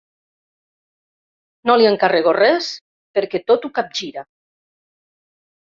No 1.71 1.75
li 1.83 1.89
encarrego 1.91 2.33
res 2.41 2.73
perquè 3.19 3.45
tot 3.53 3.69
ho 3.71 3.75
capgira. 3.79 4.29